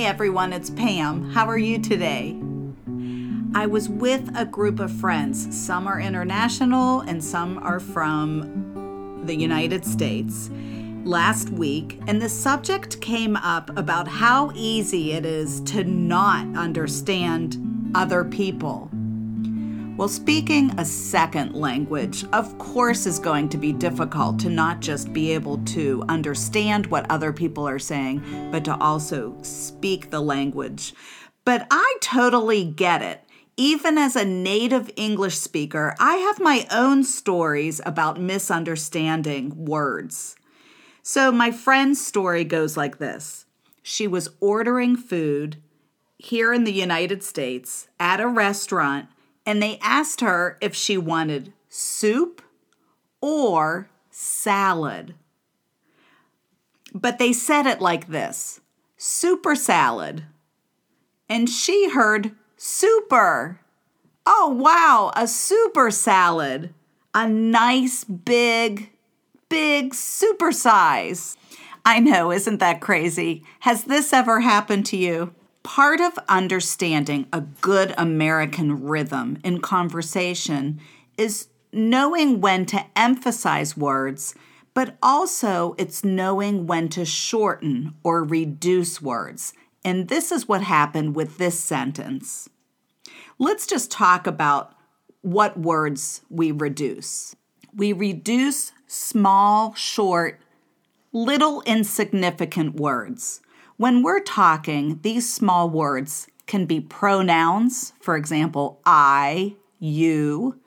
[0.00, 1.30] Hey everyone, it's Pam.
[1.30, 2.34] How are you today?
[3.54, 5.54] I was with a group of friends.
[5.54, 10.48] Some are international and some are from the United States
[11.04, 17.58] last week, and the subject came up about how easy it is to not understand
[17.94, 18.90] other people.
[20.00, 25.12] Well, speaking a second language, of course, is going to be difficult to not just
[25.12, 30.94] be able to understand what other people are saying, but to also speak the language.
[31.44, 33.20] But I totally get it.
[33.58, 40.34] Even as a native English speaker, I have my own stories about misunderstanding words.
[41.02, 43.44] So, my friend's story goes like this
[43.82, 45.58] She was ordering food
[46.16, 49.06] here in the United States at a restaurant
[49.46, 52.42] and they asked her if she wanted soup
[53.20, 55.14] or salad.
[56.92, 58.60] But they said it like this
[58.96, 60.24] super salad.
[61.28, 63.60] And she heard super.
[64.26, 66.74] Oh, wow, a super salad.
[67.14, 68.90] A nice, big,
[69.48, 71.36] big super size.
[71.84, 73.42] I know, isn't that crazy?
[73.60, 75.34] Has this ever happened to you?
[75.74, 80.80] Part of understanding a good American rhythm in conversation
[81.16, 84.34] is knowing when to emphasize words,
[84.74, 89.52] but also it's knowing when to shorten or reduce words.
[89.84, 92.50] And this is what happened with this sentence.
[93.38, 94.74] Let's just talk about
[95.20, 97.36] what words we reduce.
[97.72, 100.40] We reduce small, short,
[101.12, 103.40] little insignificant words.
[103.80, 110.60] When we're talking, these small words can be pronouns, for example, I, you.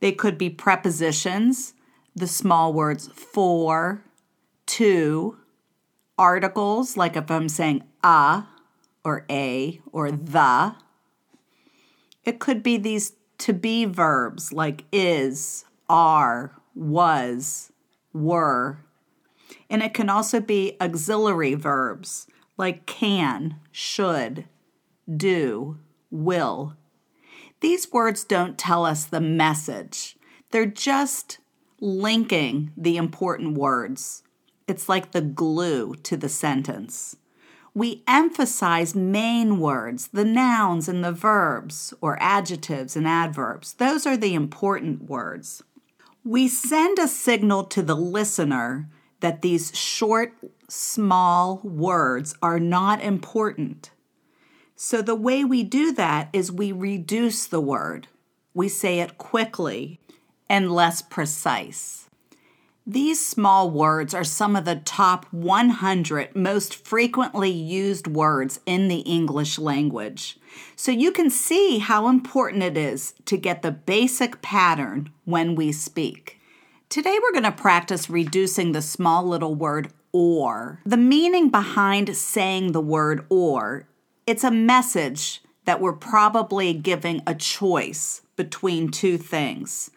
[0.00, 1.72] They could be prepositions,
[2.14, 4.04] the small words for,
[4.66, 5.38] to,
[6.18, 8.44] articles, like if I'm saying a
[9.06, 10.74] or a or the.
[12.26, 17.72] It could be these to be verbs like is, are, was,
[18.12, 18.80] were.
[19.70, 22.26] And it can also be auxiliary verbs
[22.60, 24.44] like can, should,
[25.16, 25.78] do,
[26.10, 26.76] will.
[27.60, 30.16] These words don't tell us the message,
[30.50, 31.38] they're just
[31.80, 34.22] linking the important words.
[34.68, 37.16] It's like the glue to the sentence.
[37.72, 43.72] We emphasize main words, the nouns and the verbs, or adjectives and adverbs.
[43.74, 45.62] Those are the important words.
[46.24, 50.34] We send a signal to the listener that these short,
[50.68, 53.90] small words are not important.
[54.76, 58.08] So the way we do that is we reduce the word.
[58.54, 60.00] We say it quickly
[60.48, 62.08] and less precise.
[62.86, 69.00] These small words are some of the top 100 most frequently used words in the
[69.00, 70.38] English language.
[70.74, 75.70] So you can see how important it is to get the basic pattern when we
[75.70, 76.39] speak.
[76.90, 80.80] Today we're going to practice reducing the small little word or.
[80.84, 83.86] The meaning behind saying the word or,
[84.26, 89.92] it's a message that we're probably giving a choice between two things.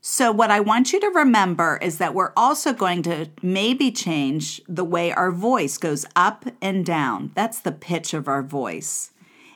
[0.00, 4.62] So, what I want you to remember is that we're also going to maybe change
[4.66, 7.32] the way our voice goes up and down.
[7.34, 9.10] That's the pitch of our voice.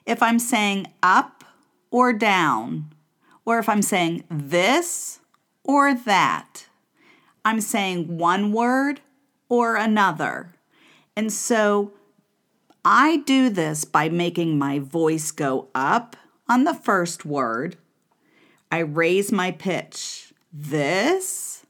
[0.05, 1.45] If I'm saying up
[1.91, 2.93] or down,
[3.47, 5.21] or if I'm saying this
[5.69, 6.67] or that.
[7.45, 9.01] I'm saying one word
[9.49, 10.55] or another.
[11.15, 11.93] And so
[12.85, 16.17] I do this by making my voice go up
[16.49, 17.77] on the first word.
[18.73, 20.33] I raise my pitch.
[20.53, 21.67] This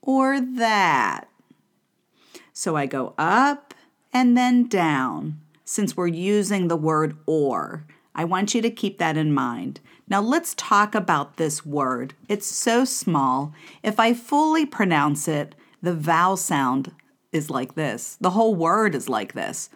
[0.00, 1.28] or that.
[2.52, 3.74] So I go up
[4.12, 7.84] and then down since we're using the word or.
[8.16, 9.78] I want you to keep that in mind.
[10.08, 12.14] Now let's talk about this word.
[12.30, 13.52] It's so small.
[13.82, 16.92] If I fully pronounce it, the vowel sound
[17.30, 18.16] is like this.
[18.18, 19.68] The whole word is like this.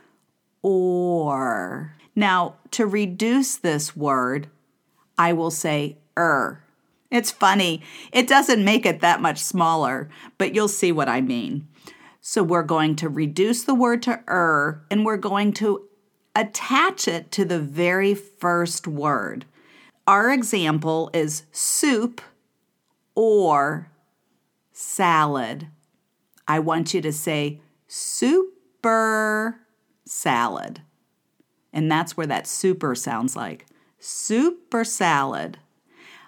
[0.62, 1.94] Or.
[2.16, 4.48] Now, to reduce this word,
[5.18, 6.64] I will say er.
[7.10, 7.82] It's funny.
[8.10, 10.08] It doesn't make it that much smaller,
[10.38, 11.68] but you'll see what I mean.
[12.22, 15.89] So we're going to reduce the word to er and we're going to
[16.34, 19.44] attach it to the very first word.
[20.06, 22.20] Our example is soup
[23.14, 23.88] or
[24.72, 25.68] salad.
[26.48, 29.60] I want you to say super
[30.04, 30.82] salad.
[31.72, 33.66] And that's where that super sounds like.
[33.98, 35.58] Super salad.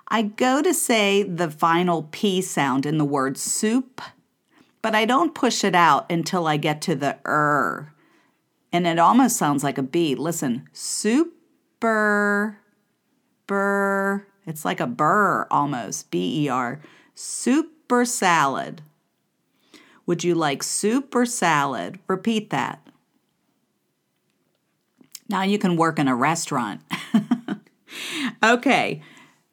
[0.08, 4.00] I go to say the final P sound in the word soup,
[4.82, 7.91] but I don't push it out until I get to the er.
[8.72, 10.14] And it almost sounds like a B.
[10.14, 12.58] Listen, super,
[13.46, 14.26] burr.
[14.46, 16.80] It's like a burr almost, B E R.
[17.14, 18.82] Super salad.
[20.06, 21.98] Would you like soup or salad?
[22.08, 22.86] Repeat that.
[25.28, 26.80] Now you can work in a restaurant.
[28.42, 29.02] okay,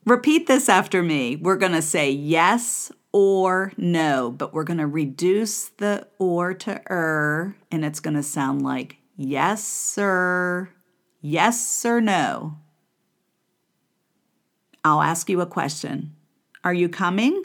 [0.06, 1.36] repeat this after me.
[1.36, 6.81] We're going to say yes or no, but we're going to reduce the or to
[6.92, 10.69] er, and it's going to sound like yes, sir,
[11.19, 12.57] yes or no.
[14.83, 16.16] I'll ask you a question.
[16.63, 17.44] Are you coming?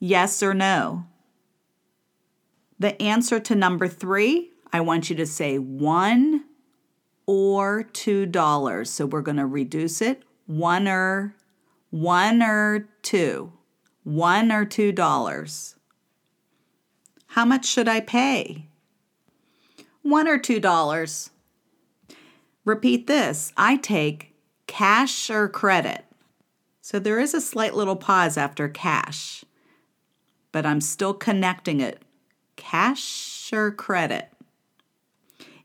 [0.00, 1.04] Yes or no?
[2.78, 6.44] The answer to number three, I want you to say one
[7.26, 8.90] or two dollars.
[8.90, 11.36] So we're going to reduce it one or
[11.90, 13.52] one or two,
[14.02, 15.76] one or two dollars.
[17.26, 18.68] How much should I pay?
[20.02, 21.30] One or two dollars.
[22.64, 24.34] Repeat this I take
[24.66, 26.04] cash or credit.
[26.80, 29.44] So there is a slight little pause after cash,
[30.50, 32.02] but I'm still connecting it
[32.56, 34.28] cash or credit.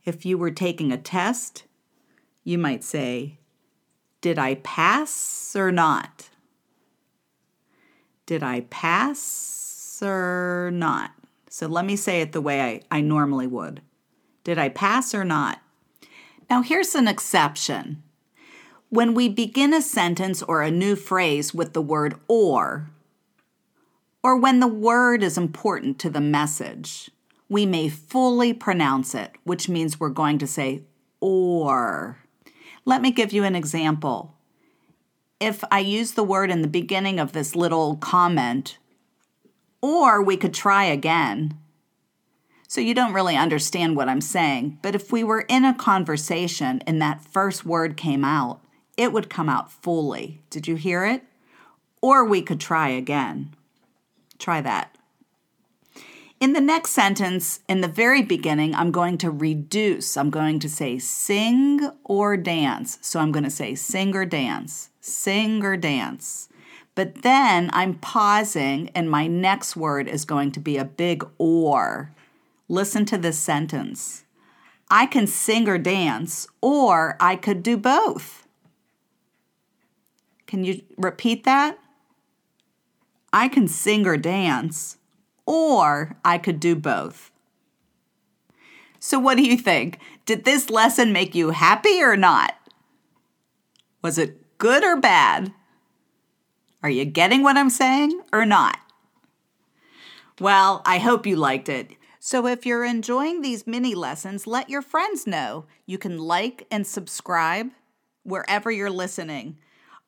[0.06, 1.66] If you were taking a test,
[2.44, 3.39] you might say,
[4.22, 6.30] Did I pass or not?
[8.25, 11.12] Did I pass or not?
[11.50, 13.81] So let me say it the way I, I normally would.
[14.48, 15.60] Did I pass or not?
[16.50, 18.02] Now, here's an exception.
[18.88, 22.90] When we begin a sentence or a new phrase with the word or,
[24.24, 27.12] or when the word is important to the message,
[27.50, 30.84] we may fully pronounce it, which means we're going to say
[31.20, 32.18] or.
[32.86, 34.34] Let me give you an example.
[35.42, 38.78] If I use the word in the beginning of this little comment,
[39.82, 41.58] or we could try again.
[42.68, 46.84] So you don't really understand what I'm saying, but if we were in a conversation
[46.86, 48.60] and that first word came out,
[48.98, 50.42] it would come out fully.
[50.50, 51.24] Did you hear it?
[52.02, 53.56] Or we could try again.
[54.38, 54.98] Try that.
[56.40, 60.18] In the next sentence, in the very beginning, I'm going to reduce.
[60.18, 63.00] I'm going to say sing or dance.
[63.02, 66.50] So I'm going to say sing or dance, sing or dance.
[66.94, 72.12] But then I'm pausing, and my next word is going to be a big or.
[72.69, 74.24] Listen to this sentence
[74.90, 78.48] I can sing or dance, or I could do both.
[80.46, 81.78] Can you repeat that?
[83.34, 84.98] I can sing or dance,
[85.46, 87.31] or I could do both.
[89.00, 90.00] So, what do you think?
[90.25, 92.56] Did this lesson make you happy or not?
[94.02, 95.54] Was it good or bad?
[96.81, 98.80] Are you getting what I'm saying or not?
[100.40, 101.97] Well, I hope you liked it.
[102.19, 105.66] So, if you're enjoying these mini lessons, let your friends know.
[105.86, 107.69] You can like and subscribe
[108.24, 109.58] wherever you're listening.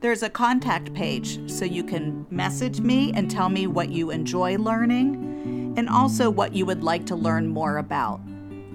[0.00, 4.58] There's a contact page so you can message me and tell me what you enjoy
[4.58, 8.20] learning and also what you would like to learn more about.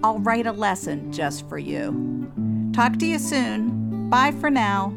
[0.04, 2.72] I'll write a lesson just for you.
[2.74, 3.79] Talk to you soon.
[4.10, 4.92] Bye for now.